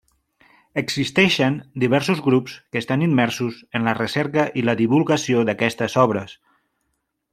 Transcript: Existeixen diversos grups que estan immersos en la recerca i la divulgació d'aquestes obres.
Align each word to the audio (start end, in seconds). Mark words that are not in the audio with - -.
Existeixen 0.81 1.57
diversos 1.83 2.23
grups 2.27 2.55
que 2.71 2.81
estan 2.83 3.03
immersos 3.09 3.59
en 3.81 3.85
la 3.91 3.93
recerca 3.99 4.47
i 4.63 4.65
la 4.65 4.77
divulgació 4.81 5.45
d'aquestes 5.51 5.99
obres. 6.07 6.35